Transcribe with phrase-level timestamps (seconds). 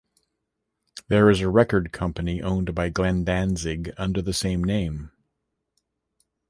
[1.09, 5.11] There is a record company owned by Glenn Danzig under the same name.